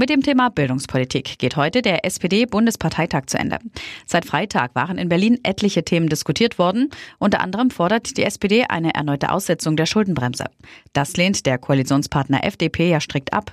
[0.00, 3.58] Mit dem Thema Bildungspolitik geht heute der SPD-Bundesparteitag zu Ende.
[4.06, 6.88] Seit Freitag waren in Berlin etliche Themen diskutiert worden.
[7.18, 10.46] Unter anderem fordert die SPD eine erneute Aussetzung der Schuldenbremse.
[10.94, 13.52] Das lehnt der Koalitionspartner FDP ja strikt ab.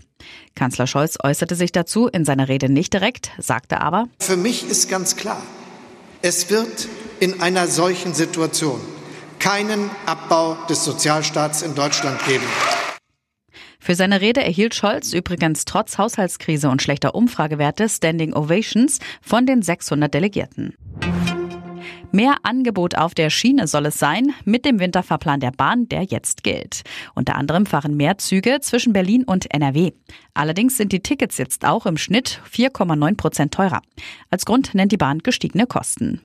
[0.56, 4.90] Kanzler Scholz äußerte sich dazu in seiner Rede nicht direkt, sagte aber, Für mich ist
[4.90, 5.44] ganz klar,
[6.22, 6.88] es wird
[7.20, 8.80] in einer solchen Situation
[9.40, 12.46] keinen Abbau des Sozialstaats in Deutschland geben.
[13.88, 19.62] Für seine Rede erhielt Scholz übrigens trotz Haushaltskrise und schlechter Umfragewerte Standing Ovations von den
[19.62, 20.76] 600 Delegierten.
[22.12, 26.44] Mehr Angebot auf der Schiene soll es sein mit dem Winterfahrplan der Bahn, der jetzt
[26.44, 26.82] gilt.
[27.16, 29.94] Unter anderem fahren mehr Züge zwischen Berlin und NRW.
[30.34, 33.82] Allerdings sind die Tickets jetzt auch im Schnitt 4,9 Prozent teurer.
[34.30, 36.20] Als Grund nennt die Bahn gestiegene Kosten.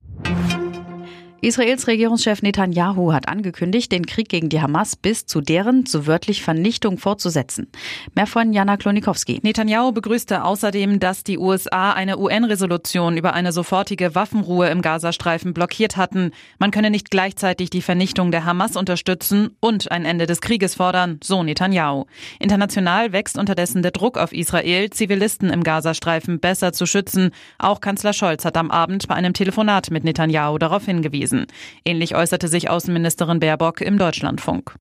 [1.44, 6.40] Israels Regierungschef Netanyahu hat angekündigt, den Krieg gegen die Hamas bis zu deren, so wörtlich
[6.40, 7.66] Vernichtung fortzusetzen.
[8.14, 9.40] Mehr von Jana Klonikowski.
[9.42, 15.96] Netanyahu begrüßte außerdem, dass die USA eine UN-Resolution über eine sofortige Waffenruhe im Gazastreifen blockiert
[15.96, 16.30] hatten.
[16.60, 21.18] Man könne nicht gleichzeitig die Vernichtung der Hamas unterstützen und ein Ende des Krieges fordern,
[21.24, 22.04] so Netanyahu.
[22.38, 27.32] International wächst unterdessen der Druck auf Israel, Zivilisten im Gazastreifen besser zu schützen.
[27.58, 31.46] Auch Kanzler Scholz hat am Abend bei einem Telefonat mit Netanyahu darauf hingewiesen gewesen.
[31.84, 34.74] Ähnlich äußerte sich Außenministerin Baerbock im Deutschlandfunk.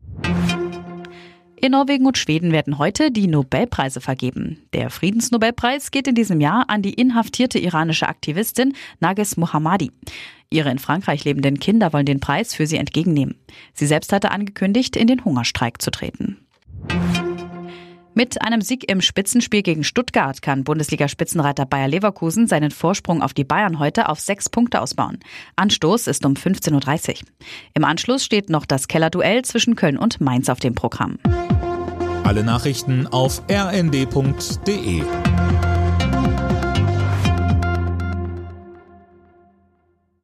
[1.55, 4.63] In Norwegen und Schweden werden heute die Nobelpreise vergeben.
[4.73, 9.91] Der Friedensnobelpreis geht in diesem Jahr an die inhaftierte iranische Aktivistin Nages Mohammadi.
[10.49, 13.35] Ihre in Frankreich lebenden Kinder wollen den Preis für sie entgegennehmen.
[13.73, 16.37] Sie selbst hatte angekündigt, in den Hungerstreik zu treten.
[18.13, 23.45] Mit einem Sieg im Spitzenspiel gegen Stuttgart kann Bundesliga-Spitzenreiter Bayer Leverkusen seinen Vorsprung auf die
[23.45, 25.19] Bayern heute auf sechs Punkte ausbauen.
[25.55, 27.15] Anstoß ist um 15.30 Uhr.
[27.73, 31.19] Im Anschluss steht noch das Kellerduell zwischen Köln und Mainz auf dem Programm.
[32.23, 35.03] Alle Nachrichten auf rnd.de